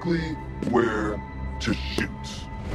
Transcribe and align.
exactly 0.00 0.34
where 0.70 1.20
to 1.60 1.74
shoot. 1.74 2.08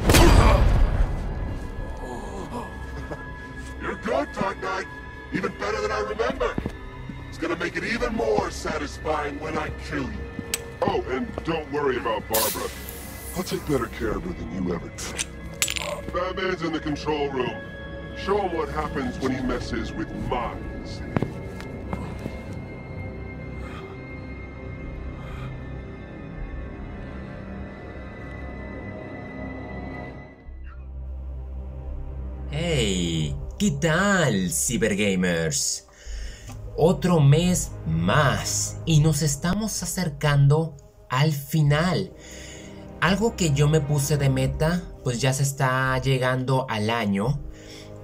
You're 3.81 3.95
good, 3.95 4.31
Dark 4.33 4.61
Knight. 4.61 4.85
Even 5.33 5.51
better 5.57 5.81
than 5.81 5.91
I 5.91 6.01
remember. 6.01 6.55
It's 7.29 7.39
gonna 7.39 7.55
make 7.55 7.75
it 7.75 7.83
even 7.83 8.13
more 8.15 8.51
satisfying 8.51 9.39
when 9.39 9.57
I 9.57 9.71
kill 9.89 10.03
you. 10.03 10.13
Oh, 10.83 11.01
and 11.09 11.27
don't 11.43 11.71
worry 11.71 11.97
about 11.97 12.29
Barbara. 12.29 12.69
I'll 13.35 13.41
take 13.43 13.67
better 13.67 13.87
care 13.87 14.11
of 14.11 14.23
her 14.23 14.33
than 14.33 14.53
you 14.53 14.71
ever 14.73 14.89
did. 14.89 15.25
Batman's 16.13 16.61
in 16.61 16.71
the 16.71 16.79
control 16.79 17.29
room. 17.29 17.57
Show 18.17 18.39
him 18.41 18.55
what 18.55 18.69
happens 18.69 19.17
when 19.19 19.33
he 19.33 19.41
messes 19.41 19.91
with 19.91 20.09
minds. 20.29 21.01
Hey, 32.67 33.35
¿qué 33.59 33.69
tal, 33.69 34.49
Cybergamers? 34.51 35.85
Otro 36.75 37.19
mes 37.19 37.69
más 37.85 38.77
y 38.87 39.01
nos 39.01 39.21
estamos 39.21 39.83
acercando 39.83 40.75
al 41.07 41.31
final. 41.31 42.11
Algo 43.01 43.35
que 43.35 43.53
yo 43.53 43.67
me 43.67 43.81
puse 43.81 44.17
de 44.17 44.31
meta, 44.31 44.81
pues 45.03 45.21
ya 45.21 45.31
se 45.31 45.43
está 45.43 45.95
llegando 46.01 46.65
al 46.67 46.89
año 46.89 47.39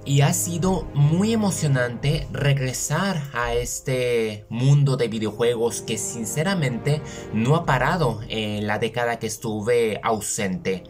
y 0.04 0.20
ha 0.20 0.32
sido 0.32 0.84
muy 0.94 1.32
emocionante 1.32 2.28
regresar 2.30 3.20
a 3.32 3.54
este 3.54 4.46
mundo 4.48 4.96
de 4.96 5.08
videojuegos 5.08 5.82
que 5.82 5.98
sinceramente 5.98 7.02
no 7.34 7.56
ha 7.56 7.66
parado 7.66 8.20
en 8.28 8.68
la 8.68 8.78
década 8.78 9.18
que 9.18 9.26
estuve 9.26 9.98
ausente. 10.04 10.84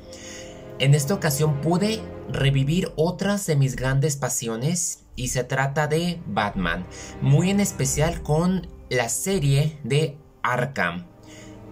En 0.79 0.95
esta 0.95 1.15
ocasión 1.15 1.61
pude 1.63 2.03
revivir 2.33 2.93
otras 2.97 3.47
de 3.47 3.57
mis 3.57 3.77
grandes 3.77 4.17
pasiones 4.17 5.05
y 5.17 5.29
se 5.29 5.45
trata 5.45 5.87
de 5.87 6.21
Batman, 6.27 6.87
muy 7.21 7.51
en 7.51 7.61
especial 7.61 8.23
con 8.23 8.69
la 8.89 9.09
serie 9.09 9.79
de 9.85 10.19
Arkham. 10.43 11.07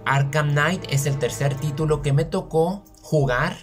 Arkham 0.05 0.51
Knight 0.51 0.85
es 0.91 1.07
el 1.07 1.19
tercer 1.19 1.55
título 1.55 2.03
que 2.03 2.13
me 2.13 2.25
tocó 2.25 2.85
jugar 3.03 3.57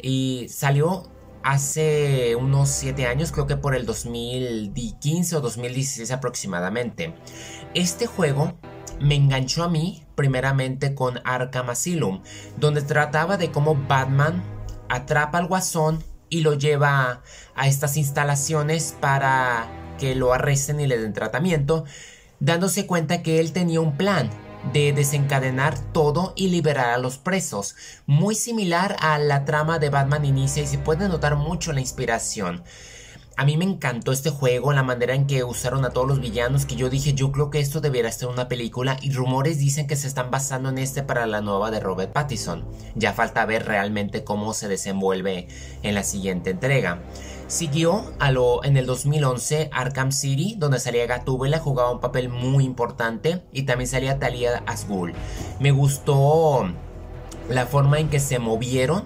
y 0.00 0.46
salió 0.48 1.10
hace 1.42 2.36
unos 2.36 2.68
7 2.68 3.06
años, 3.06 3.32
creo 3.32 3.46
que 3.46 3.56
por 3.56 3.74
el 3.74 3.86
2015 3.86 5.36
o 5.36 5.40
2016 5.40 6.10
aproximadamente. 6.10 7.14
Este 7.74 8.06
juego 8.06 8.54
me 9.00 9.14
enganchó 9.14 9.64
a 9.64 9.68
mí 9.68 10.04
primeramente 10.14 10.94
con 10.94 11.20
Arkham 11.24 11.70
Asylum, 11.70 12.22
donde 12.58 12.82
trataba 12.82 13.36
de 13.36 13.50
cómo 13.50 13.74
Batman 13.74 14.42
atrapa 14.88 15.38
al 15.38 15.46
guasón 15.46 16.04
y 16.30 16.40
lo 16.40 16.54
lleva 16.54 17.22
a 17.54 17.68
estas 17.68 17.96
instalaciones 17.96 18.96
para 18.98 19.68
que 19.98 20.14
lo 20.14 20.32
arresten 20.32 20.80
y 20.80 20.86
le 20.86 20.96
den 20.96 21.12
tratamiento, 21.12 21.84
dándose 22.38 22.86
cuenta 22.86 23.22
que 23.22 23.40
él 23.40 23.52
tenía 23.52 23.80
un 23.80 23.96
plan 23.96 24.30
de 24.72 24.92
desencadenar 24.92 25.78
todo 25.92 26.32
y 26.36 26.48
liberar 26.48 26.90
a 26.90 26.98
los 26.98 27.18
presos, 27.18 27.76
muy 28.06 28.34
similar 28.34 28.96
a 29.00 29.18
la 29.18 29.44
trama 29.44 29.78
de 29.78 29.90
Batman 29.90 30.24
Inicia 30.24 30.62
y 30.62 30.66
se 30.66 30.78
puede 30.78 31.08
notar 31.08 31.36
mucho 31.36 31.72
la 31.72 31.80
inspiración. 31.80 32.62
A 33.40 33.44
mí 33.46 33.56
me 33.56 33.64
encantó 33.64 34.12
este 34.12 34.28
juego, 34.28 34.74
la 34.74 34.82
manera 34.82 35.14
en 35.14 35.26
que 35.26 35.44
usaron 35.44 35.86
a 35.86 35.90
todos 35.94 36.06
los 36.06 36.20
villanos, 36.20 36.66
que 36.66 36.76
yo 36.76 36.90
dije, 36.90 37.14
yo 37.14 37.32
creo 37.32 37.48
que 37.48 37.58
esto 37.58 37.80
debería 37.80 38.12
ser 38.12 38.28
una 38.28 38.48
película 38.48 38.98
y 39.00 39.12
rumores 39.12 39.58
dicen 39.58 39.86
que 39.86 39.96
se 39.96 40.08
están 40.08 40.30
basando 40.30 40.68
en 40.68 40.76
este 40.76 41.02
para 41.02 41.26
la 41.26 41.40
nueva 41.40 41.70
de 41.70 41.80
Robert 41.80 42.12
Pattinson. 42.12 42.66
Ya 42.96 43.14
falta 43.14 43.46
ver 43.46 43.64
realmente 43.64 44.24
cómo 44.24 44.52
se 44.52 44.68
desenvuelve 44.68 45.48
en 45.82 45.94
la 45.94 46.02
siguiente 46.02 46.50
entrega. 46.50 47.00
Siguió 47.46 48.12
a 48.18 48.30
lo, 48.30 48.62
en 48.62 48.76
el 48.76 48.84
2011 48.84 49.70
Arkham 49.72 50.12
City, 50.12 50.56
donde 50.58 50.78
salía 50.78 51.06
Gatúbela, 51.06 51.60
jugaba 51.60 51.92
un 51.92 52.00
papel 52.00 52.28
muy 52.28 52.64
importante 52.64 53.42
y 53.54 53.62
también 53.62 53.88
salía 53.88 54.18
Talia 54.18 54.62
Asghul. 54.66 55.14
Me 55.60 55.70
gustó 55.70 56.70
la 57.48 57.64
forma 57.64 58.00
en 58.00 58.10
que 58.10 58.20
se 58.20 58.38
movieron 58.38 59.04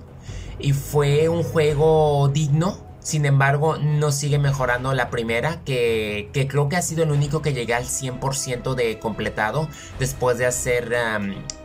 y 0.59 0.73
fue 0.73 1.29
un 1.29 1.45
juego 1.45 2.29
digno 2.35 2.84
sin 3.05 3.27
embargo, 3.27 3.77
no 3.77 4.13
sigue 4.13 4.39
mejorando 4.39 4.95
la 4.95 5.11
primera, 5.11 5.63
que, 5.63 6.31
creo 6.33 6.71
que 6.71 6.77
ha 6.77 6.83
sido 6.83 7.05
el 7.05 7.11
único 7.11 7.43
que 7.43 7.53
llegué 7.53 7.75
al 7.75 7.85
100% 7.85 8.75
de 8.75 8.99
completado 8.99 9.69
después 9.99 10.39
de 10.39 10.47
hacer 10.47 10.91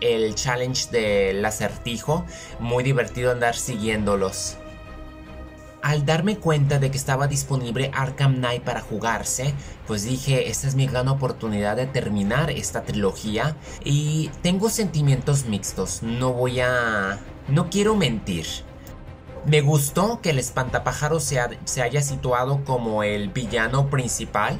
el 0.01 0.35
challenge 0.35 0.91
del 0.91 1.43
acertijo. 1.45 2.25
Muy 2.59 2.83
divertido 2.83 3.31
andar 3.31 3.55
siguiéndolos. 3.55 4.57
Al 5.81 6.05
darme 6.05 6.37
cuenta 6.37 6.77
de 6.77 6.91
que 6.91 6.97
estaba 6.97 7.27
disponible 7.27 7.89
Arkham 7.93 8.35
Knight 8.35 8.63
para 8.63 8.81
jugarse, 8.81 9.53
pues 9.87 10.03
dije, 10.03 10.49
esta 10.49 10.67
es 10.67 10.75
mi 10.75 10.87
gran 10.87 11.07
oportunidad 11.07 11.77
de 11.77 11.85
terminar 11.85 12.51
esta 12.51 12.83
trilogía 12.83 13.55
y 13.85 14.29
tengo 14.41 14.69
sentimientos 14.69 15.45
mixtos, 15.45 16.03
no 16.03 16.33
voy 16.33 16.59
a... 16.59 17.17
no 17.47 17.69
quiero 17.69 17.95
mentir. 17.95 18.45
Me 19.45 19.61
gustó 19.61 20.21
que 20.21 20.31
el 20.31 20.39
espantapájaro 20.39 21.19
se, 21.19 21.39
ha, 21.39 21.49
se 21.65 21.81
haya 21.81 22.01
situado 22.01 22.63
como 22.65 23.03
el 23.03 23.29
villano 23.29 23.89
principal. 23.89 24.59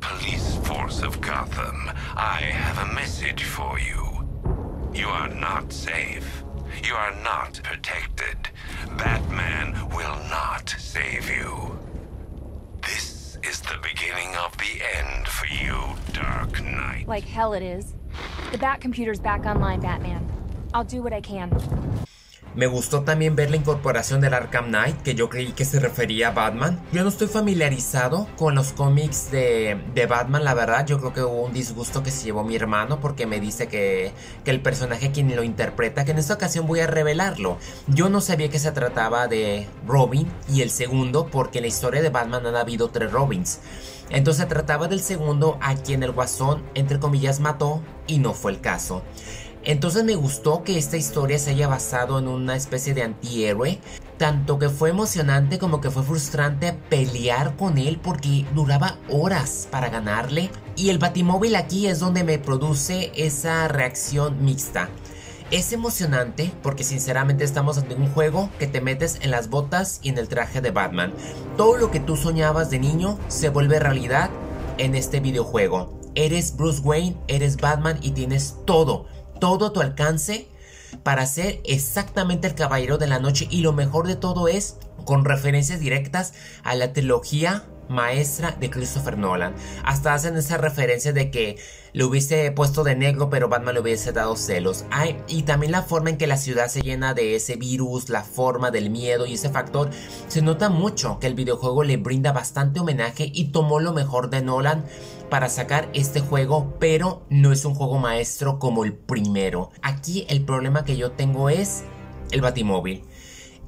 Police 0.00 0.58
force 0.64 1.04
of 1.04 1.16
Gotham, 1.20 1.90
I 2.16 2.42
have 2.52 2.78
a 2.78 2.92
message 2.94 3.44
for 3.44 3.78
you. 3.78 4.26
You 4.92 5.08
are 5.08 5.28
not 5.28 5.72
safe. 5.72 6.44
You 6.82 6.94
are 6.94 7.14
not 7.22 7.60
protected. 7.62 8.36
Batman 8.96 9.74
will 9.90 10.16
not 10.30 10.74
save 10.78 11.30
you. 11.30 11.78
This 12.82 13.38
is 13.42 13.60
the 13.60 13.78
beginning 13.82 14.34
of 14.36 14.56
the 14.58 14.82
end 14.98 15.26
for 15.28 15.46
you, 15.46 15.96
Dark 16.12 16.62
Knight. 16.62 17.06
Like 17.06 17.24
hell 17.24 17.52
it 17.52 17.62
is. 17.62 17.94
The 18.52 18.58
Bat 18.58 18.80
computer's 18.80 19.20
back 19.20 19.44
online, 19.44 19.80
Batman. 19.80 20.26
I'll 20.72 20.84
do 20.84 21.02
what 21.02 21.12
I 21.12 21.20
can. 21.20 21.50
Me 22.56 22.66
gustó 22.66 23.02
también 23.02 23.36
ver 23.36 23.50
la 23.50 23.56
incorporación 23.56 24.22
del 24.22 24.32
Arkham 24.32 24.68
Knight, 24.68 25.02
que 25.02 25.14
yo 25.14 25.28
creí 25.28 25.52
que 25.52 25.66
se 25.66 25.78
refería 25.78 26.28
a 26.28 26.30
Batman. 26.30 26.80
Yo 26.90 27.02
no 27.02 27.10
estoy 27.10 27.28
familiarizado 27.28 28.26
con 28.38 28.54
los 28.54 28.72
cómics 28.72 29.30
de, 29.30 30.06
Batman, 30.08 30.42
la 30.42 30.54
verdad. 30.54 30.86
Yo 30.86 30.98
creo 30.98 31.12
que 31.12 31.20
hubo 31.20 31.44
un 31.44 31.52
disgusto 31.52 32.02
que 32.02 32.10
se 32.10 32.24
llevó 32.24 32.44
mi 32.44 32.56
hermano 32.56 32.98
porque 32.98 33.26
me 33.26 33.40
dice 33.40 33.68
que, 33.68 34.12
que 34.42 34.50
el 34.50 34.62
personaje 34.62 35.12
quien 35.12 35.36
lo 35.36 35.42
interpreta, 35.42 36.06
que 36.06 36.12
en 36.12 36.18
esta 36.18 36.32
ocasión 36.32 36.66
voy 36.66 36.80
a 36.80 36.86
revelarlo. 36.86 37.58
Yo 37.88 38.08
no 38.08 38.22
sabía 38.22 38.48
que 38.48 38.58
se 38.58 38.72
trataba 38.72 39.28
de 39.28 39.66
Robin 39.86 40.26
y 40.50 40.62
el 40.62 40.70
segundo, 40.70 41.26
porque 41.26 41.58
en 41.58 41.64
la 41.64 41.68
historia 41.68 42.00
de 42.00 42.08
Batman 42.08 42.46
han 42.46 42.56
habido 42.56 42.88
tres 42.88 43.12
Robins. 43.12 43.60
Entonces 44.08 44.42
se 44.42 44.48
trataba 44.48 44.88
del 44.88 45.02
segundo 45.02 45.58
a 45.60 45.74
quien 45.74 46.02
el 46.02 46.12
guasón, 46.12 46.62
entre 46.74 46.98
comillas, 46.98 47.40
mató 47.40 47.82
y 48.06 48.18
no 48.18 48.32
fue 48.32 48.52
el 48.52 48.60
caso. 48.60 49.02
Entonces 49.66 50.04
me 50.04 50.14
gustó 50.14 50.62
que 50.62 50.78
esta 50.78 50.96
historia 50.96 51.40
se 51.40 51.50
haya 51.50 51.66
basado 51.66 52.20
en 52.20 52.28
una 52.28 52.54
especie 52.54 52.94
de 52.94 53.02
antihéroe, 53.02 53.80
tanto 54.16 54.60
que 54.60 54.68
fue 54.68 54.90
emocionante 54.90 55.58
como 55.58 55.80
que 55.80 55.90
fue 55.90 56.04
frustrante 56.04 56.72
pelear 56.88 57.56
con 57.56 57.76
él 57.76 57.98
porque 58.00 58.46
duraba 58.54 58.98
horas 59.10 59.66
para 59.68 59.88
ganarle 59.88 60.50
y 60.76 60.90
el 60.90 60.98
batimóvil 60.98 61.56
aquí 61.56 61.88
es 61.88 61.98
donde 61.98 62.22
me 62.22 62.38
produce 62.38 63.10
esa 63.16 63.66
reacción 63.66 64.44
mixta. 64.44 64.88
Es 65.50 65.72
emocionante 65.72 66.52
porque 66.62 66.84
sinceramente 66.84 67.42
estamos 67.42 67.76
ante 67.76 67.96
un 67.96 68.08
juego 68.12 68.50
que 68.60 68.68
te 68.68 68.80
metes 68.80 69.18
en 69.20 69.32
las 69.32 69.50
botas 69.50 69.98
y 70.00 70.10
en 70.10 70.18
el 70.18 70.28
traje 70.28 70.60
de 70.60 70.70
Batman. 70.70 71.12
Todo 71.56 71.76
lo 71.76 71.90
que 71.90 71.98
tú 71.98 72.16
soñabas 72.16 72.70
de 72.70 72.78
niño 72.78 73.18
se 73.26 73.48
vuelve 73.48 73.80
realidad 73.80 74.30
en 74.78 74.94
este 74.94 75.18
videojuego. 75.18 75.98
Eres 76.14 76.56
Bruce 76.56 76.80
Wayne, 76.82 77.16
eres 77.26 77.56
Batman 77.56 77.98
y 78.00 78.12
tienes 78.12 78.56
todo 78.64 79.06
todo 79.38 79.66
a 79.66 79.72
tu 79.72 79.80
alcance 79.80 80.48
para 81.02 81.26
ser 81.26 81.60
exactamente 81.64 82.48
el 82.48 82.54
caballero 82.54 82.98
de 82.98 83.06
la 83.06 83.18
noche 83.18 83.46
y 83.50 83.60
lo 83.60 83.72
mejor 83.72 84.06
de 84.06 84.16
todo 84.16 84.48
es 84.48 84.76
con 85.04 85.24
referencias 85.24 85.80
directas 85.80 86.32
a 86.62 86.74
la 86.74 86.92
trilogía 86.92 87.64
maestra 87.88 88.56
de 88.58 88.70
Christopher 88.70 89.16
Nolan. 89.16 89.54
Hasta 89.84 90.14
hacen 90.14 90.36
esa 90.36 90.56
referencia 90.58 91.12
de 91.12 91.30
que 91.30 91.56
le 91.92 92.04
hubiese 92.04 92.50
puesto 92.50 92.84
de 92.84 92.94
negro, 92.94 93.30
pero 93.30 93.48
Batman 93.48 93.74
le 93.74 93.80
hubiese 93.80 94.12
dado 94.12 94.36
celos. 94.36 94.84
y 95.28 95.42
también 95.44 95.72
la 95.72 95.82
forma 95.82 96.10
en 96.10 96.18
que 96.18 96.26
la 96.26 96.36
ciudad 96.36 96.68
se 96.68 96.82
llena 96.82 97.14
de 97.14 97.36
ese 97.36 97.56
virus, 97.56 98.08
la 98.08 98.22
forma 98.22 98.70
del 98.70 98.90
miedo 98.90 99.26
y 99.26 99.34
ese 99.34 99.48
factor. 99.48 99.90
Se 100.28 100.42
nota 100.42 100.68
mucho 100.68 101.18
que 101.18 101.26
el 101.26 101.34
videojuego 101.34 101.84
le 101.84 101.96
brinda 101.96 102.32
bastante 102.32 102.80
homenaje 102.80 103.30
y 103.32 103.46
tomó 103.46 103.80
lo 103.80 103.92
mejor 103.92 104.30
de 104.30 104.42
Nolan 104.42 104.84
para 105.28 105.48
sacar 105.48 105.88
este 105.92 106.20
juego, 106.20 106.76
pero 106.78 107.26
no 107.30 107.52
es 107.52 107.64
un 107.64 107.74
juego 107.74 107.98
maestro 107.98 108.58
como 108.58 108.84
el 108.84 108.94
primero. 108.94 109.70
Aquí 109.82 110.26
el 110.28 110.44
problema 110.44 110.84
que 110.84 110.96
yo 110.96 111.12
tengo 111.12 111.50
es 111.50 111.84
el 112.30 112.40
batimóvil. 112.40 113.04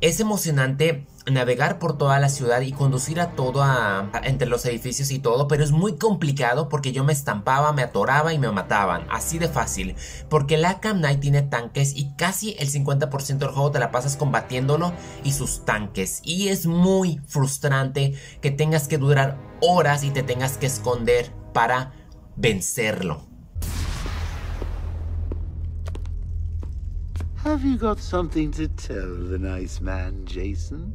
Es 0.00 0.20
emocionante 0.20 1.06
navegar 1.30 1.78
por 1.78 1.98
toda 1.98 2.18
la 2.18 2.28
ciudad 2.28 2.60
y 2.60 2.72
conducir 2.72 3.20
a 3.20 3.32
todo 3.32 3.62
a, 3.62 4.10
entre 4.24 4.48
los 4.48 4.64
edificios 4.64 5.10
y 5.10 5.18
todo, 5.18 5.48
pero 5.48 5.64
es 5.64 5.72
muy 5.72 5.96
complicado 5.96 6.68
porque 6.68 6.92
yo 6.92 7.04
me 7.04 7.12
estampaba, 7.12 7.72
me 7.72 7.82
atoraba 7.82 8.32
y 8.32 8.38
me 8.38 8.50
mataban, 8.50 9.06
así 9.10 9.38
de 9.38 9.48
fácil, 9.48 9.94
porque 10.28 10.56
la 10.56 10.70
Arkham 10.70 10.98
Knight 10.98 11.20
tiene 11.20 11.42
tanques 11.42 11.96
y 11.96 12.14
casi 12.16 12.56
el 12.58 12.70
50% 12.70 13.38
del 13.38 13.50
juego 13.50 13.70
te 13.70 13.78
la 13.78 13.90
pasas 13.90 14.16
combatiéndolo 14.16 14.92
y 15.24 15.32
sus 15.32 15.64
tanques, 15.64 16.20
y 16.24 16.48
es 16.48 16.66
muy 16.66 17.20
frustrante 17.26 18.14
que 18.40 18.50
tengas 18.50 18.88
que 18.88 18.98
durar 18.98 19.36
horas 19.60 20.04
y 20.04 20.10
te 20.10 20.22
tengas 20.22 20.58
que 20.58 20.66
esconder 20.66 21.32
para 21.52 21.92
vencerlo. 22.36 23.28
Have 27.44 27.64
you 27.64 27.78
got 27.78 27.98
something 27.98 28.50
to 28.52 28.68
tell 28.68 29.14
the 29.28 29.38
nice 29.38 29.80
man, 29.80 30.26
Jason? 30.26 30.92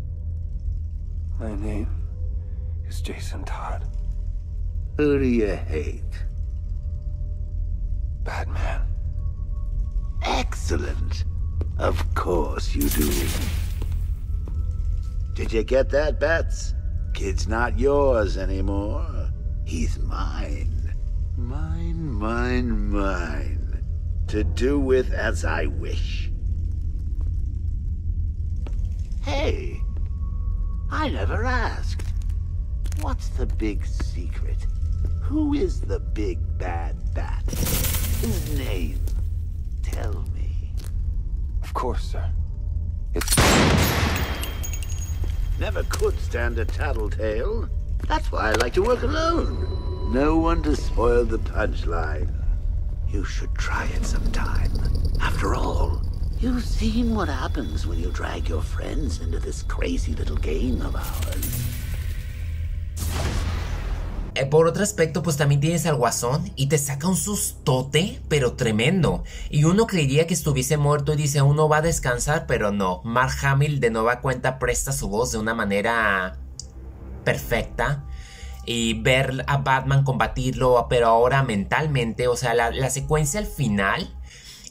My 1.39 1.55
name 1.55 1.89
is 2.87 3.01
Jason 3.01 3.43
Todd. 3.43 3.87
Who 4.97 5.17
do 5.19 5.25
you 5.25 5.47
hate? 5.47 6.03
Batman. 8.23 8.87
Excellent. 10.21 11.25
Of 11.79 12.13
course 12.13 12.75
you 12.75 12.87
do. 12.89 13.11
Did 15.33 15.51
you 15.51 15.63
get 15.63 15.89
that, 15.89 16.19
Bats? 16.19 16.75
Kid's 17.13 17.47
not 17.47 17.79
yours 17.79 18.37
anymore. 18.37 19.29
He's 19.65 19.97
mine. 19.99 20.93
Mine, 21.35 22.11
mine, 22.11 22.89
mine. 22.89 23.83
To 24.27 24.43
do 24.43 24.79
with 24.79 25.11
as 25.11 25.43
I 25.43 25.65
wish. 25.65 26.31
Hey, 29.23 29.82
I 30.93 31.09
never 31.09 31.43
asked. 31.43 32.03
What's 33.01 33.27
the 33.29 33.47
big 33.47 33.83
secret? 33.83 34.67
Who 35.23 35.55
is 35.55 35.81
the 35.81 35.99
big 35.99 36.37
bad 36.59 36.95
bat? 37.15 37.43
His 37.49 38.57
name. 38.57 38.99
Tell 39.81 40.23
me. 40.35 40.71
Of 41.63 41.73
course, 41.73 42.03
sir. 42.03 42.31
It's 43.15 43.35
Never 45.59 45.81
could 45.89 46.17
stand 46.19 46.59
a 46.59 46.65
tattletale. 46.65 47.67
That's 48.07 48.31
why 48.31 48.51
I 48.51 48.53
like 48.53 48.75
to 48.75 48.83
work 48.83 49.01
alone. 49.01 50.13
No 50.13 50.37
one 50.37 50.61
to 50.61 50.75
spoil 50.75 51.25
the 51.25 51.39
punchline. 51.39 52.31
You 53.09 53.25
should 53.25 53.55
try 53.55 53.85
it 53.95 54.05
sometime. 54.05 54.71
After 55.19 55.55
all, 55.55 56.03
you've 56.43 56.65
seen 56.65 57.15
what 57.15 57.29
happens 57.29 57.87
when 57.87 57.97
you 58.01 58.11
drag 58.11 58.49
your 58.49 58.61
friends 58.61 59.21
into 59.21 59.39
this 59.39 59.63
crazy 59.63 60.13
little 60.13 60.35
game 60.35 60.81
of 60.81 60.93
ours. 60.93 61.69
Por 64.49 64.67
otro 64.67 64.83
aspecto, 64.83 65.23
pues 65.23 65.37
también 65.37 65.61
tienes 65.61 65.85
al 65.85 65.95
guasón 65.95 66.51
y 66.55 66.67
te 66.67 66.77
saca 66.77 67.07
un 67.07 67.15
sustote, 67.15 68.19
pero 68.27 68.53
tremendo. 68.53 69.23
Y 69.49 69.63
uno 69.63 69.87
creería 69.87 70.27
que 70.27 70.33
estuviese 70.33 70.75
muerto 70.75 71.13
y 71.13 71.17
dice, 71.17 71.41
uno 71.41 71.69
va 71.69 71.77
a 71.77 71.81
descansar, 71.81 72.45
pero 72.45 72.71
no. 72.71 73.01
Mark 73.05 73.33
Hamill 73.43 73.79
de 73.79 73.91
nueva 73.91 74.19
cuenta 74.19 74.59
presta 74.59 74.91
su 74.91 75.07
voz 75.07 75.31
de 75.31 75.37
una 75.37 75.53
manera 75.53 76.39
perfecta. 77.23 78.03
Y 78.65 79.01
ver 79.01 79.45
a 79.47 79.57
Batman 79.57 80.03
combatirlo, 80.03 80.87
pero 80.89 81.07
ahora 81.07 81.43
mentalmente, 81.43 82.27
o 82.27 82.35
sea, 82.35 82.53
la, 82.53 82.71
la 82.71 82.89
secuencia 82.89 83.39
al 83.39 83.45
final 83.45 84.13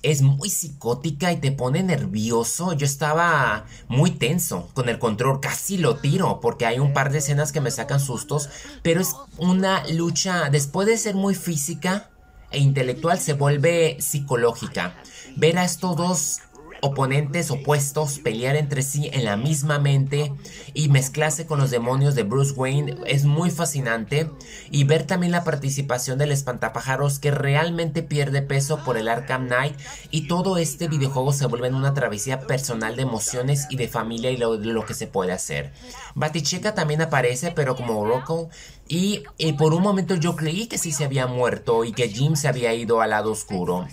es 0.02 0.22
muy 0.22 0.50
psicótica 0.50 1.32
y 1.32 1.36
te 1.36 1.52
pone 1.52 1.82
nervioso. 1.82 2.72
Yo 2.72 2.84
estaba 2.84 3.66
muy 3.88 4.10
tenso 4.10 4.68
con 4.74 4.88
el 4.88 4.98
control, 4.98 5.40
casi 5.40 5.78
lo 5.78 5.96
tiro 5.96 6.40
porque 6.40 6.66
hay 6.66 6.78
un 6.78 6.92
par 6.92 7.12
de 7.12 7.18
escenas 7.18 7.52
que 7.52 7.60
me 7.60 7.70
sacan 7.70 8.00
sustos, 8.00 8.48
pero 8.82 9.00
es 9.00 9.14
una 9.38 9.86
lucha, 9.88 10.50
después 10.50 10.86
de 10.86 10.98
ser 10.98 11.14
muy 11.14 11.34
física 11.34 12.10
e 12.50 12.58
intelectual, 12.58 13.18
se 13.18 13.32
vuelve 13.32 13.96
psicológica. 14.00 14.94
Ver 15.36 15.58
a 15.58 15.64
estos 15.64 15.96
dos 15.96 16.40
oponentes 16.84 17.52
opuestos 17.52 18.18
pelear 18.18 18.56
entre 18.56 18.82
sí 18.82 19.08
en 19.12 19.24
la 19.24 19.36
misma 19.36 19.78
mente 19.78 20.32
y 20.74 20.88
mezclarse 20.88 21.46
con 21.46 21.60
los 21.60 21.70
demonios 21.70 22.16
de 22.16 22.24
Bruce 22.24 22.54
Wayne 22.54 22.96
es 23.06 23.24
muy 23.24 23.52
fascinante 23.52 24.28
y 24.68 24.82
ver 24.82 25.04
también 25.06 25.30
la 25.30 25.44
participación 25.44 26.18
del 26.18 26.32
espantapájaros 26.32 27.20
que 27.20 27.30
realmente 27.30 28.02
pierde 28.02 28.42
peso 28.42 28.82
por 28.84 28.96
el 28.96 29.08
Arkham 29.08 29.46
Knight 29.46 29.78
y 30.10 30.26
todo 30.26 30.58
este 30.58 30.88
videojuego 30.88 31.32
se 31.32 31.46
vuelve 31.46 31.68
en 31.68 31.76
una 31.76 31.94
travesía 31.94 32.40
personal 32.40 32.96
de 32.96 33.02
emociones 33.02 33.68
y 33.70 33.76
de 33.76 33.86
familia 33.86 34.32
y 34.32 34.36
lo, 34.36 34.56
lo 34.56 34.84
que 34.84 34.94
se 34.94 35.06
puede 35.06 35.30
hacer. 35.30 35.72
Batichica 36.16 36.74
también 36.74 37.00
aparece 37.00 37.52
pero 37.52 37.76
como 37.76 38.00
Oracle 38.00 38.48
y, 38.88 39.22
y 39.38 39.52
por 39.52 39.72
un 39.72 39.84
momento 39.84 40.16
yo 40.16 40.34
creí 40.34 40.66
que 40.66 40.78
sí 40.78 40.90
se 40.90 41.04
había 41.04 41.28
muerto 41.28 41.84
y 41.84 41.92
que 41.92 42.08
Jim 42.08 42.34
se 42.34 42.48
había 42.48 42.74
ido 42.74 43.00
al 43.00 43.10
lado 43.10 43.30
oscuro 43.30 43.86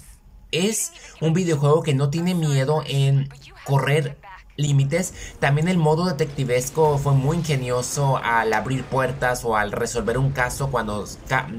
es 0.51 0.92
un 1.22 1.34
videojuego 1.34 1.84
que 1.84 1.94
no 1.94 2.10
tiene 2.10 2.36
miedo 2.36 2.84
en 2.86 3.30
correr 3.66 4.18
límites. 4.60 5.13
También 5.40 5.68
el 5.68 5.78
modo 5.78 6.06
detectivesco 6.06 6.98
fue 6.98 7.13
muy 7.13 7.38
ingenioso 7.38 8.18
al 8.18 8.54
abrir 8.54 8.84
puertas 8.84 9.46
o 9.46 9.56
al 9.56 9.72
resolver 9.72 10.18
un 10.18 10.31
caso 10.31 10.69
cuando 10.69 11.06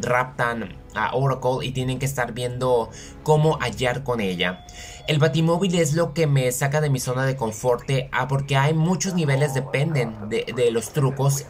raptan 0.02 0.76
a 0.94 1.14
Oracle 1.14 1.66
y 1.66 1.72
tienen 1.72 1.98
que 1.98 2.06
estar 2.06 2.32
viendo 2.32 2.90
cómo 3.22 3.58
hallar 3.60 4.04
con 4.04 4.20
ella. 4.20 4.66
El 5.08 5.18
batimóvil 5.18 5.74
es 5.76 5.94
lo 5.94 6.12
que 6.14 6.26
me 6.26 6.52
saca 6.52 6.80
de 6.80 6.90
mi 6.90 7.00
zona 7.00 7.24
de 7.24 7.36
confort 7.36 7.88
ah, 8.12 8.28
porque 8.28 8.56
hay 8.56 8.74
muchos 8.74 9.14
niveles 9.14 9.54
dependen 9.54 10.28
de, 10.28 10.52
de 10.54 10.70
los 10.70 10.92
trucos 10.92 11.46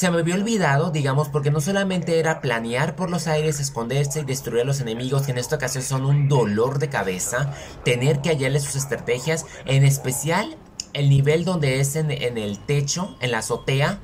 se 0.00 0.10
me 0.10 0.20
había 0.20 0.34
olvidado, 0.34 0.90
digamos, 0.90 1.28
porque 1.28 1.50
no 1.50 1.60
solamente 1.60 2.18
era 2.18 2.40
planear 2.40 2.96
por 2.96 3.10
los 3.10 3.26
aires, 3.26 3.60
esconderse 3.60 4.20
y 4.20 4.24
destruir 4.24 4.62
a 4.62 4.64
los 4.64 4.80
enemigos, 4.80 5.26
que 5.26 5.32
en 5.32 5.36
esta 5.36 5.56
ocasión 5.56 5.84
son 5.84 6.06
un 6.06 6.26
dolor 6.26 6.78
de 6.78 6.88
cabeza, 6.88 7.52
tener 7.84 8.22
que 8.22 8.30
hallarle 8.30 8.60
sus 8.60 8.76
estrategias, 8.76 9.44
en 9.66 9.84
especial 9.84 10.56
el 10.94 11.10
nivel 11.10 11.44
donde 11.44 11.80
es 11.80 11.96
en, 11.96 12.10
el 12.10 12.58
techo, 12.60 13.14
en 13.20 13.30
la 13.30 13.40
azotea, 13.40 14.00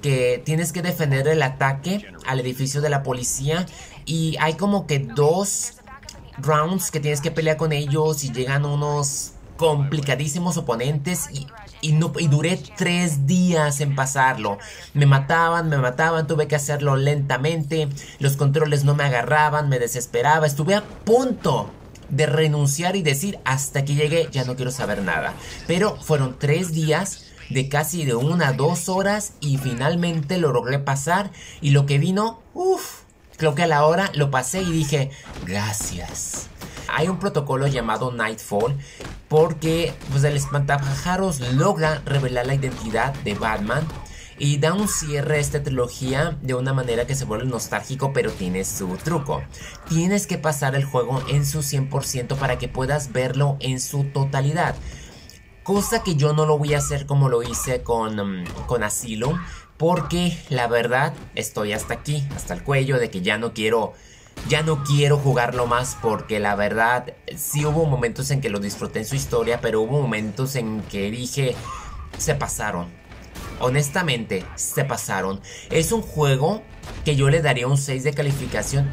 que 0.00 0.40
tienes 0.44 0.72
que 0.72 0.82
defender 0.82 1.26
el 1.26 1.42
ataque 1.42 2.06
al 2.28 2.38
edificio 2.38 2.80
de 2.80 2.90
la 2.90 3.02
policía 3.02 3.66
y 4.06 4.36
hay 4.38 4.54
como 4.54 4.86
que 4.86 5.00
dos 5.00 5.72
rounds 6.38 6.92
que 6.92 7.00
tienes 7.00 7.20
que 7.20 7.32
pelear 7.32 7.56
con 7.56 7.72
ellos 7.72 8.22
y 8.22 8.30
llegan 8.30 8.64
unos 8.64 9.32
complicadísimos 9.60 10.56
oponentes 10.56 11.28
y 11.32 11.46
y, 11.80 11.92
no, 11.92 12.12
y 12.18 12.28
duré 12.28 12.58
tres 12.76 13.26
días 13.26 13.80
en 13.80 13.94
pasarlo. 13.94 14.58
Me 14.94 15.06
mataban, 15.06 15.68
me 15.68 15.78
mataban, 15.78 16.26
tuve 16.26 16.48
que 16.48 16.56
hacerlo 16.56 16.96
lentamente, 16.96 17.88
los 18.18 18.36
controles 18.36 18.84
no 18.84 18.94
me 18.94 19.04
agarraban, 19.04 19.68
me 19.68 19.78
desesperaba, 19.78 20.46
estuve 20.46 20.74
a 20.74 20.82
punto 20.82 21.70
de 22.08 22.26
renunciar 22.26 22.96
y 22.96 23.02
decir 23.02 23.38
hasta 23.44 23.84
que 23.84 23.94
llegué 23.94 24.28
ya 24.32 24.44
no 24.44 24.56
quiero 24.56 24.70
saber 24.70 25.02
nada. 25.02 25.34
Pero 25.66 25.96
fueron 25.96 26.36
tres 26.38 26.72
días 26.72 27.24
de 27.50 27.68
casi 27.68 28.04
de 28.04 28.14
una 28.14 28.48
a 28.48 28.52
dos 28.52 28.88
horas 28.88 29.32
y 29.40 29.58
finalmente 29.58 30.38
lo 30.38 30.52
logré 30.52 30.78
pasar 30.78 31.30
y 31.60 31.70
lo 31.70 31.86
que 31.86 31.98
vino, 31.98 32.40
uff, 32.54 33.02
creo 33.36 33.54
que 33.54 33.62
a 33.62 33.66
la 33.66 33.84
hora 33.86 34.10
lo 34.14 34.30
pasé 34.30 34.62
y 34.62 34.70
dije 34.70 35.10
gracias 35.46 36.50
hay 36.92 37.08
un 37.08 37.18
protocolo 37.18 37.66
llamado 37.66 38.12
Nightfall 38.12 38.76
porque 39.28 39.94
pues, 40.10 40.24
el 40.24 40.36
espantapájaros 40.36 41.40
logra 41.54 42.02
revelar 42.04 42.46
la 42.46 42.54
identidad 42.54 43.14
de 43.24 43.34
Batman 43.34 43.86
y 44.38 44.56
da 44.56 44.72
un 44.72 44.88
cierre 44.88 45.36
a 45.36 45.38
esta 45.38 45.62
trilogía 45.62 46.38
de 46.40 46.54
una 46.54 46.72
manera 46.72 47.06
que 47.06 47.14
se 47.14 47.26
vuelve 47.26 47.44
nostálgico 47.44 48.12
pero 48.12 48.30
tiene 48.32 48.64
su 48.64 48.96
truco. 48.96 49.42
Tienes 49.88 50.26
que 50.26 50.38
pasar 50.38 50.74
el 50.74 50.84
juego 50.84 51.22
en 51.28 51.44
su 51.44 51.58
100% 51.58 52.36
para 52.36 52.58
que 52.58 52.68
puedas 52.68 53.12
verlo 53.12 53.56
en 53.60 53.80
su 53.80 54.04
totalidad. 54.04 54.74
Cosa 55.62 56.02
que 56.02 56.16
yo 56.16 56.32
no 56.32 56.46
lo 56.46 56.56
voy 56.56 56.72
a 56.74 56.78
hacer 56.78 57.04
como 57.04 57.28
lo 57.28 57.42
hice 57.42 57.82
con, 57.82 58.18
um, 58.18 58.44
con 58.66 58.82
Asylum. 58.82 59.38
Porque 59.76 60.36
la 60.50 60.66
verdad 60.66 61.14
estoy 61.34 61.72
hasta 61.72 61.94
aquí, 61.94 62.22
hasta 62.36 62.52
el 62.52 62.62
cuello 62.62 62.98
de 62.98 63.08
que 63.08 63.22
ya 63.22 63.38
no 63.38 63.54
quiero 63.54 63.94
ya 64.48 64.62
no 64.62 64.82
quiero 64.84 65.18
jugarlo 65.18 65.66
más 65.66 65.96
porque 66.00 66.40
la 66.40 66.54
verdad 66.54 67.14
sí 67.36 67.64
hubo 67.64 67.86
momentos 67.86 68.30
en 68.30 68.40
que 68.40 68.50
lo 68.50 68.58
disfruté 68.58 69.00
en 69.00 69.06
su 69.06 69.14
historia, 69.14 69.60
pero 69.60 69.80
hubo 69.80 70.00
momentos 70.00 70.56
en 70.56 70.82
que 70.82 71.10
dije, 71.10 71.54
se 72.18 72.34
pasaron. 72.34 72.88
Honestamente, 73.60 74.44
se 74.56 74.84
pasaron. 74.84 75.40
Es 75.70 75.92
un 75.92 76.02
juego 76.02 76.62
que 77.04 77.16
yo 77.16 77.28
le 77.28 77.42
daría 77.42 77.66
un 77.66 77.76
6 77.76 78.02
de 78.04 78.14
calificación 78.14 78.90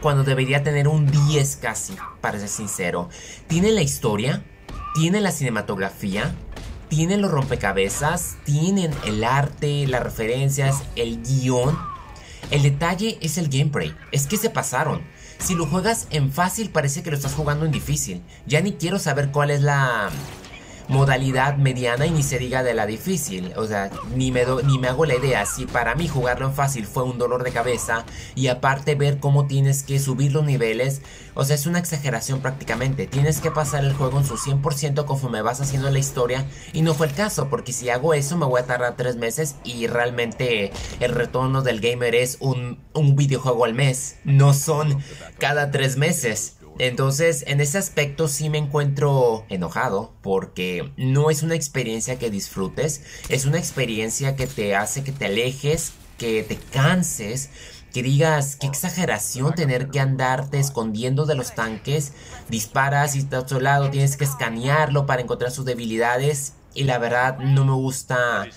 cuando 0.00 0.22
debería 0.22 0.62
tener 0.62 0.86
un 0.86 1.10
10 1.10 1.56
casi, 1.56 1.96
para 2.20 2.38
ser 2.38 2.48
sincero. 2.48 3.08
Tiene 3.46 3.72
la 3.72 3.82
historia, 3.82 4.44
tiene 4.94 5.20
la 5.20 5.32
cinematografía, 5.32 6.34
tiene 6.88 7.16
los 7.16 7.30
rompecabezas, 7.30 8.36
tienen 8.44 8.92
el 9.04 9.24
arte, 9.24 9.86
las 9.86 10.02
referencias, 10.02 10.82
el 10.94 11.22
guion 11.22 11.76
el 12.50 12.62
detalle 12.62 13.18
es 13.20 13.38
el 13.38 13.48
gameplay, 13.48 13.94
es 14.12 14.26
que 14.26 14.36
se 14.36 14.50
pasaron. 14.50 15.02
Si 15.38 15.54
lo 15.54 15.66
juegas 15.66 16.06
en 16.10 16.32
fácil 16.32 16.70
parece 16.70 17.02
que 17.02 17.10
lo 17.10 17.16
estás 17.16 17.34
jugando 17.34 17.66
en 17.66 17.72
difícil. 17.72 18.22
Ya 18.46 18.60
ni 18.60 18.72
quiero 18.72 18.98
saber 18.98 19.30
cuál 19.30 19.50
es 19.50 19.60
la... 19.60 20.10
modalidad 20.88 21.56
mediana 21.56 22.06
y 22.06 22.10
ni 22.10 22.22
se 22.22 22.38
diga 22.38 22.62
de 22.62 22.74
la 22.74 22.86
difícil. 22.86 23.52
O 23.56 23.66
sea, 23.66 23.90
ni 24.14 24.30
me, 24.30 24.44
ni 24.64 24.78
me 24.78 24.88
hago 24.88 25.04
la 25.06 25.16
idea. 25.16 25.46
Si 25.46 25.66
para 25.66 25.94
mí 25.94 26.08
jugarlo 26.08 26.46
en 26.46 26.54
fácil 26.54 26.86
fue 26.86 27.04
un 27.04 27.18
dolor 27.18 27.42
de 27.44 27.52
cabeza 27.52 28.04
y 28.34 28.48
aparte 28.48 28.94
ver 28.94 29.18
cómo 29.18 29.46
tienes 29.46 29.82
que 29.82 29.98
subir 29.98 30.32
los 30.32 30.44
niveles, 30.44 31.02
o 31.34 31.44
sea, 31.44 31.56
es 31.56 31.66
una 31.66 31.78
exageración 31.78 32.40
prácticamente. 32.40 33.06
Tienes 33.06 33.40
que 33.40 33.50
pasar 33.50 33.84
el 33.84 33.92
juego 33.92 34.18
en 34.18 34.24
su 34.24 34.36
100% 34.36 35.04
conforme 35.04 35.42
vas 35.42 35.60
haciendo 35.60 35.90
la 35.90 35.98
historia 35.98 36.46
y 36.72 36.82
no 36.82 36.94
fue 36.94 37.08
el 37.08 37.14
caso, 37.14 37.48
porque 37.48 37.72
si 37.72 37.90
hago 37.90 38.14
eso 38.14 38.36
me 38.36 38.46
voy 38.46 38.60
a 38.60 38.66
tardar 38.66 38.96
tres 38.96 39.16
meses 39.16 39.56
y 39.64 39.86
realmente 39.86 40.72
el 41.00 41.12
retorno 41.12 41.62
del 41.62 41.80
gamer 41.80 42.14
es 42.14 42.36
un, 42.40 42.78
un 42.92 43.16
videojuego 43.16 43.64
al 43.64 43.74
mes, 43.74 44.16
no 44.24 44.54
son 44.54 44.98
cada 45.38 45.70
tres 45.70 45.96
meses. 45.96 46.56
Entonces, 46.78 47.44
en 47.46 47.60
ese 47.60 47.78
aspecto 47.78 48.28
sí 48.28 48.50
me 48.50 48.58
encuentro 48.58 49.44
enojado 49.48 50.12
porque 50.22 50.92
no 50.96 51.30
es 51.30 51.42
una 51.42 51.54
experiencia 51.54 52.18
que 52.18 52.30
disfrutes, 52.30 53.02
es 53.28 53.44
una 53.44 53.58
experiencia 53.58 54.34
que 54.34 54.46
te 54.46 54.74
hace 54.74 55.04
que 55.04 55.12
te 55.12 55.26
alejes, 55.26 55.92
que 56.18 56.42
te 56.42 56.56
canses, 56.56 57.50
que 57.92 58.02
digas 58.02 58.56
qué 58.56 58.66
exageración 58.66 59.54
tener 59.54 59.88
que 59.88 60.00
andarte 60.00 60.58
escondiendo 60.58 61.26
de 61.26 61.36
los 61.36 61.54
tanques, 61.54 62.12
disparas 62.48 63.14
y 63.14 63.20
está 63.20 63.36
a 63.36 63.40
otro 63.40 63.60
lado, 63.60 63.90
tienes 63.90 64.16
que 64.16 64.24
escanearlo 64.24 65.06
para 65.06 65.22
encontrar 65.22 65.52
sus 65.52 65.64
debilidades 65.64 66.54
y 66.74 66.84
la 66.84 66.98
verdad 66.98 67.38
no 67.38 67.64
me 67.64 67.72
gusta 67.72 68.48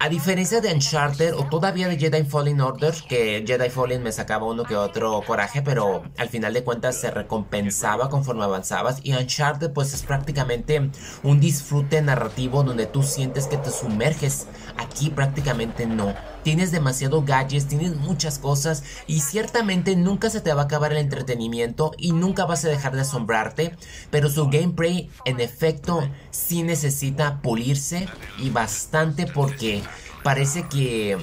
a 0.00 0.08
diferencia 0.08 0.60
de 0.60 0.72
Uncharted 0.72 1.34
o 1.34 1.44
todavía 1.46 1.88
de 1.88 1.98
Jedi 1.98 2.22
Fallen 2.22 2.60
Order, 2.60 2.94
que 3.08 3.42
Jedi 3.44 3.68
Fallen 3.68 4.02
me 4.02 4.12
sacaba 4.12 4.46
uno 4.46 4.62
que 4.62 4.76
otro 4.76 5.20
coraje, 5.26 5.60
pero 5.60 6.04
al 6.16 6.28
final 6.28 6.54
de 6.54 6.62
cuentas 6.62 6.96
se 6.96 7.10
recompensaba 7.10 8.08
conforme 8.08 8.44
avanzabas. 8.44 9.00
Y 9.02 9.14
Uncharted 9.14 9.72
pues 9.72 9.92
es 9.94 10.04
prácticamente 10.04 10.90
un 11.24 11.40
disfrute 11.40 12.00
narrativo 12.00 12.62
donde 12.62 12.86
tú 12.86 13.02
sientes 13.02 13.48
que 13.48 13.56
te 13.56 13.70
sumerges. 13.70 14.46
Aquí 14.76 15.10
prácticamente 15.10 15.84
no. 15.86 16.14
Tienes 16.42 16.70
demasiado 16.70 17.22
gadgets, 17.22 17.66
tienes 17.66 17.96
muchas 17.96 18.38
cosas 18.38 18.84
y 19.06 19.20
ciertamente 19.20 19.96
nunca 19.96 20.30
se 20.30 20.40
te 20.40 20.52
va 20.52 20.62
a 20.62 20.64
acabar 20.64 20.92
el 20.92 20.98
entretenimiento 20.98 21.92
y 21.98 22.12
nunca 22.12 22.44
vas 22.46 22.64
a 22.64 22.68
dejar 22.68 22.94
de 22.94 23.02
asombrarte. 23.02 23.76
Pero 24.10 24.30
su 24.30 24.48
gameplay 24.48 25.10
en 25.24 25.40
efecto 25.40 26.08
sí 26.30 26.62
necesita 26.62 27.42
pulirse 27.42 28.08
y 28.38 28.50
bastante 28.50 29.26
porque 29.26 29.82
parece 30.22 30.68
que, 30.68 31.18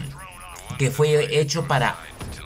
que 0.78 0.92
fue 0.92 1.40
hecho 1.40 1.68
para 1.68 1.98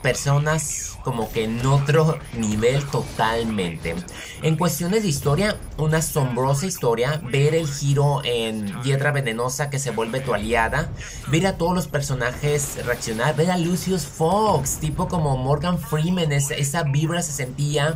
personas 0.02 0.90
como 1.04 1.32
que 1.32 1.46
en 1.46 1.66
otro 1.66 2.20
nivel 2.38 2.86
totalmente. 2.86 3.96
En 4.42 4.58
cuestiones 4.58 5.04
de 5.04 5.10
historia, 5.10 5.58
una 5.78 5.98
asombrosa 5.98 6.66
historia, 6.66 7.22
ver 7.24 7.56
el 7.56 7.68
giro 7.68 8.22
en 8.24 8.82
Hiedra 8.84 9.12
Venenosa 9.12 9.70
que 9.70 9.80
se 9.80 9.92
vuelve 9.92 10.20
tu 10.20 10.34
aliada, 10.34 10.90
ver 11.28 11.48
a 11.48 11.58
todos 11.58 11.74
los 11.74 11.88
personajes 11.88 12.86
reaccionar, 12.86 13.36
ver 13.36 13.52
a 13.52 13.58
Lucius 13.58 14.06
Fox, 14.06 14.78
tipo 14.80 15.08
como 15.08 15.38
Morgan 15.38 15.80
Freeman, 15.80 16.32
esa, 16.32 16.54
esa 16.54 16.84
vibra 16.84 17.22
se 17.22 17.32
sentía. 17.32 17.96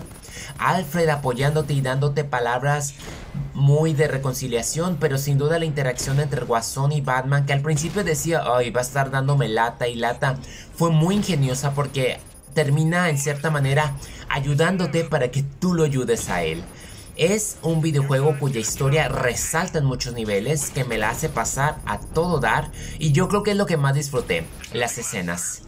Alfred 0.58 1.10
apoyándote 1.10 1.74
y 1.74 1.82
dándote 1.82 2.24
palabras 2.24 2.96
muy 3.54 3.94
de 3.94 4.08
reconciliación, 4.08 4.98
pero 5.00 5.18
sin 5.18 5.38
duda 5.38 5.60
la 5.60 5.66
interacción 5.66 6.20
entre 6.20 6.46
Guasón 6.46 6.92
y 6.92 7.02
Batman, 7.02 7.46
que 7.46 7.54
al 7.54 7.62
principio 7.62 8.04
decía, 8.04 8.44
ay, 8.46 8.72
va 8.72 8.82
a 8.82 8.84
estar 8.84 9.12
dándome 9.12 9.48
lata 9.48 9.88
y 9.88 9.96
lata, 9.96 10.38
fue 10.76 10.92
muy 10.92 11.16
ingeniosa 11.16 11.74
porque 11.74 12.20
termina 12.54 13.10
en 13.10 13.18
cierta 13.18 13.50
manera 13.50 13.96
ayudándote 14.30 15.04
para 15.04 15.32
que 15.32 15.44
tú 15.44 15.74
lo 15.74 15.84
ayudes 15.84 16.30
a 16.30 16.44
él. 16.44 16.64
Es 17.16 17.58
un 17.62 17.82
videojuego 17.82 18.40
cuya 18.40 18.60
historia 18.60 19.08
resalta 19.08 19.78
en 19.78 19.86
muchos 19.86 20.14
niveles, 20.14 20.72
que 20.72 20.84
me 20.84 20.98
la 20.98 21.12
hace 21.12 21.30
pasar 21.30 21.78
a 21.86 22.00
todo 22.00 22.40
dar, 22.40 22.72
y 22.98 23.12
yo 23.12 23.28
creo 23.28 23.44
que 23.44 23.52
es 23.52 23.58
lo 23.58 23.68
que 23.68 23.78
más 23.78 23.94
disfruté, 23.94 24.46
las 24.74 24.98
escenas. 24.98 25.62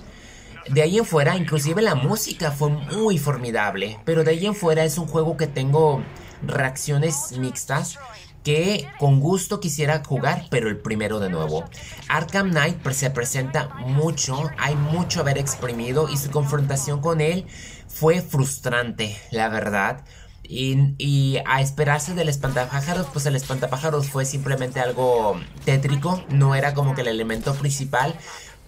De 0.69 0.81
ahí 0.81 0.97
en 0.97 1.05
fuera, 1.05 1.37
inclusive 1.37 1.83
la 1.83 1.93
música 1.93 2.49
fue 2.49 2.69
muy 2.69 3.19
formidable, 3.19 3.99
pero 4.05 4.23
de 4.23 4.31
ahí 4.31 4.47
en 4.47 4.55
fuera 4.55 4.83
es 4.83 4.97
un 4.97 5.05
juego 5.05 5.37
que 5.37 5.45
tengo 5.45 6.01
reacciones 6.47 7.37
mixtas 7.37 7.97
que 8.45 8.87
con 8.99 9.19
gusto 9.19 9.59
quisiera 9.59 10.03
jugar, 10.05 10.45
pero 10.51 10.69
el 10.69 10.77
primero 10.77 11.19
de 11.19 11.29
nuevo. 11.29 11.65
Arkham 12.07 12.51
Knight 12.51 12.87
se 12.91 13.09
presenta 13.09 13.69
mucho, 13.87 14.49
hay 14.59 14.75
mucho 14.75 15.21
haber 15.21 15.39
exprimido 15.39 16.07
y 16.09 16.17
su 16.17 16.29
confrontación 16.29 17.01
con 17.01 17.21
él 17.21 17.47
fue 17.87 18.21
frustrante, 18.21 19.17
la 19.31 19.49
verdad. 19.49 20.05
Y, 20.47 21.37
a 21.47 21.59
esperarse 21.59 22.13
del 22.13 22.29
espantapájaros, 22.29 23.07
pues 23.11 23.25
el 23.25 23.35
espantapájaros 23.35 24.09
fue 24.09 24.25
simplemente 24.25 24.79
algo 24.79 25.39
tétrico, 25.63 26.23
no 26.29 26.53
era 26.53 26.75
como 26.75 26.93
que 26.93 27.01
el 27.01 27.07
elemento 27.07 27.55
principal, 27.55 28.13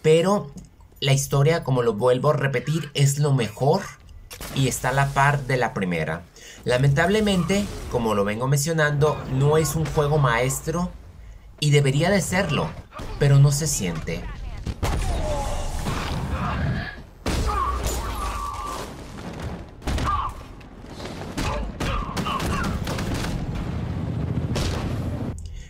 pero 0.01 0.51
la 1.01 1.13
historia, 1.13 1.63
como 1.63 1.83
lo 1.83 1.93
vuelvo 1.93 2.31
a 2.31 2.33
repetir, 2.33 2.89
es 2.95 3.19
lo 3.19 3.31
mejor 3.31 3.81
y 4.55 4.67
está 4.67 4.89
a 4.89 4.93
la 4.93 5.09
par 5.09 5.43
de 5.43 5.57
la 5.57 5.75
primera. 5.75 6.23
Lamentablemente, 6.67 7.65
como 7.89 8.13
lo 8.13 8.25
vengo 8.25 8.45
mencionando, 8.45 9.17
no 9.31 9.55
es 9.55 9.77
un 9.77 9.85
juego 9.85 10.17
maestro 10.17 10.91
y 11.61 11.69
debería 11.69 12.09
de 12.09 12.19
serlo, 12.19 12.69
pero 13.19 13.39
no 13.39 13.53
se 13.53 13.67
siente. 13.67 14.21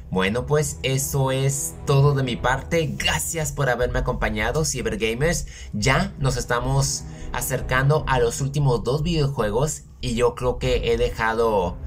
Bueno, 0.09 0.47
pues 0.47 0.79
eso 0.81 1.29
es 1.29 1.75
todo 1.85 2.15
de 2.15 2.23
mi 2.23 2.37
parte. 2.37 2.95
Gracias 2.97 3.51
por 3.51 3.69
haberme 3.69 3.99
acompañado, 3.99 4.65
Cybergamers. 4.65 5.45
Ya 5.73 6.15
nos 6.17 6.37
estamos 6.37 7.03
acercando 7.33 8.03
a 8.07 8.17
los 8.17 8.41
últimos 8.41 8.83
dos 8.83 9.03
videojuegos 9.03 9.83
y 10.01 10.15
yo 10.15 10.35
creo 10.35 10.59
que 10.59 10.91
he 10.91 10.97
dejado 10.97 11.77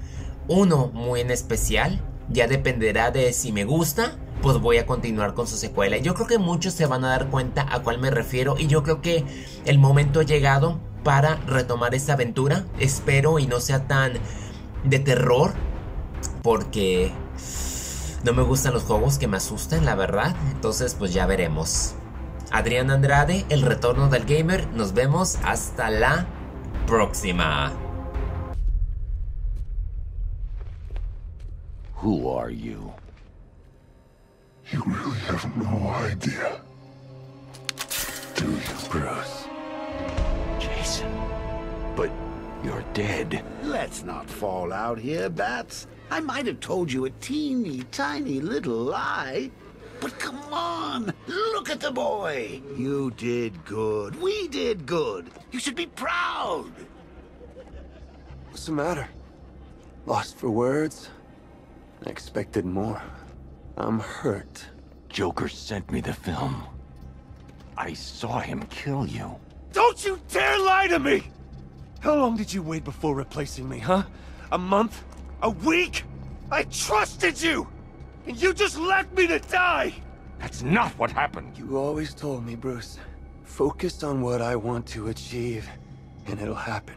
uno 0.48 0.90
muy 0.92 1.20
en 1.20 1.30
especial. 1.30 2.04
Ya 2.28 2.46
dependerá 2.46 3.10
de 3.10 3.32
si 3.32 3.52
me 3.52 3.64
gusta, 3.64 4.16
pues 4.42 4.58
voy 4.58 4.78
a 4.78 4.86
continuar 4.86 5.34
con 5.34 5.46
su 5.46 5.56
secuela. 5.56 5.96
Yo 5.98 6.14
creo 6.14 6.26
que 6.26 6.38
muchos 6.38 6.74
se 6.74 6.86
van 6.86 7.04
a 7.04 7.08
dar 7.08 7.28
cuenta 7.28 7.66
a 7.70 7.82
cuál 7.82 7.98
me 7.98 8.10
refiero 8.10 8.56
y 8.58 8.66
yo 8.66 8.82
creo 8.82 9.00
que 9.00 9.24
el 9.64 9.78
momento 9.78 10.20
ha 10.20 10.24
llegado 10.24 10.78
para 11.02 11.36
retomar 11.46 11.94
esta 11.94 12.14
aventura. 12.14 12.64
Espero 12.78 13.38
y 13.38 13.46
no 13.46 13.60
sea 13.60 13.86
tan 13.86 14.14
de 14.84 14.98
terror 14.98 15.52
porque 16.42 17.12
no 18.24 18.32
me 18.32 18.42
gustan 18.42 18.74
los 18.74 18.84
juegos 18.84 19.18
que 19.18 19.28
me 19.28 19.36
asustan, 19.36 19.84
la 19.84 19.94
verdad. 19.94 20.34
Entonces 20.52 20.94
pues 20.94 21.12
ya 21.12 21.26
veremos. 21.26 21.94
Adrián 22.52 22.90
Andrade, 22.90 23.44
el 23.48 23.62
retorno 23.62 24.08
del 24.08 24.24
gamer. 24.24 24.66
Nos 24.74 24.94
vemos 24.94 25.38
hasta 25.44 25.90
la 25.90 26.26
próxima. 26.86 27.72
Who 32.00 32.28
are 32.30 32.48
you? 32.48 32.94
You 34.72 34.82
really 34.86 35.18
have 35.18 35.54
no 35.58 35.88
idea. 35.90 36.62
Do 38.36 38.50
you, 38.50 38.88
Bruce? 38.88 39.44
Jason. 40.58 41.14
But 41.94 42.10
you're 42.64 42.84
dead. 42.94 43.44
Let's 43.62 44.02
not 44.02 44.30
fall 44.30 44.72
out 44.72 44.98
here, 44.98 45.28
Bats. 45.28 45.88
I 46.10 46.20
might 46.20 46.46
have 46.46 46.60
told 46.60 46.90
you 46.90 47.04
a 47.04 47.10
teeny 47.20 47.82
tiny 47.92 48.40
little 48.40 48.78
lie. 48.78 49.50
But 50.00 50.18
come 50.18 50.40
on, 50.50 51.12
look 51.26 51.68
at 51.68 51.80
the 51.80 51.90
boy. 51.90 52.62
You 52.78 53.10
did 53.10 53.62
good. 53.66 54.18
We 54.18 54.48
did 54.48 54.86
good. 54.86 55.28
You 55.50 55.58
should 55.58 55.76
be 55.76 55.84
proud. 55.84 56.72
What's 58.48 58.64
the 58.64 58.72
matter? 58.72 59.06
Lost 60.06 60.38
for 60.38 60.48
words? 60.48 61.10
I 62.06 62.10
expected 62.10 62.64
more. 62.64 63.00
I'm 63.76 64.00
hurt. 64.00 64.64
Joker 65.08 65.48
sent 65.48 65.90
me 65.90 66.00
the 66.00 66.12
film. 66.12 66.64
I 67.76 67.94
saw 67.94 68.40
him 68.40 68.62
kill 68.70 69.06
you. 69.06 69.36
Don't 69.72 70.04
you 70.04 70.18
dare 70.28 70.58
lie 70.58 70.86
to 70.88 70.98
me! 70.98 71.22
How 72.00 72.14
long 72.14 72.36
did 72.36 72.52
you 72.52 72.62
wait 72.62 72.84
before 72.84 73.14
replacing 73.14 73.68
me, 73.68 73.78
huh? 73.78 74.04
A 74.52 74.58
month? 74.58 75.04
A 75.42 75.50
week? 75.50 76.04
I 76.50 76.64
trusted 76.64 77.40
you! 77.40 77.68
And 78.26 78.40
you 78.40 78.52
just 78.52 78.78
left 78.78 79.16
me 79.16 79.26
to 79.26 79.38
die! 79.38 79.94
That's 80.38 80.62
not 80.62 80.92
what 80.98 81.10
happened. 81.10 81.56
You 81.56 81.76
always 81.76 82.14
told 82.14 82.44
me, 82.44 82.54
Bruce. 82.54 82.98
Focus 83.44 84.02
on 84.02 84.22
what 84.22 84.40
I 84.40 84.56
want 84.56 84.86
to 84.88 85.08
achieve, 85.08 85.68
and 86.26 86.40
it'll 86.40 86.54
happen. 86.54 86.96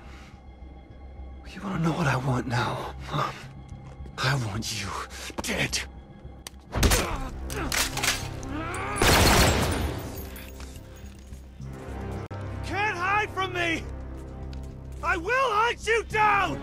You 1.54 1.62
wanna 1.62 1.80
know 1.80 1.92
what 1.92 2.08
I 2.08 2.16
want 2.16 2.48
now, 2.48 2.96
Mom? 3.12 3.34
I 4.18 4.36
want 4.46 4.82
you 4.82 4.90
dead. 5.42 5.80
You 6.74 6.80
can't 12.66 12.98
hide 12.98 13.30
from 13.34 13.54
me! 13.54 13.84
I 15.04 15.18
will 15.18 15.32
hunt 15.32 15.86
you 15.86 16.04
down! 16.10 16.62